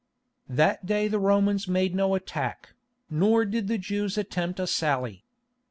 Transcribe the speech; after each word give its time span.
That 0.49 0.83
day 0.87 1.07
the 1.07 1.19
Romans 1.19 1.67
made 1.67 1.93
no 1.93 2.15
attack, 2.15 2.69
nor 3.07 3.45
did 3.45 3.67
the 3.67 3.77
Jews 3.77 4.17
attempt 4.17 4.59
a 4.59 4.65
sally. 4.65 5.25